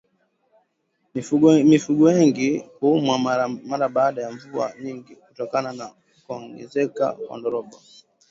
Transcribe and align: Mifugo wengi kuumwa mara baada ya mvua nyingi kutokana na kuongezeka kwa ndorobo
Mifugo 1.65 2.03
wengi 2.05 2.59
kuumwa 2.61 3.19
mara 3.65 3.89
baada 3.89 4.21
ya 4.21 4.31
mvua 4.31 4.73
nyingi 4.83 5.15
kutokana 5.15 5.73
na 5.73 5.91
kuongezeka 6.27 7.13
kwa 7.13 7.37
ndorobo 7.37 7.77